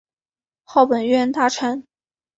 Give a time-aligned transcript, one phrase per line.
[0.63, 1.85] 号本院大臣。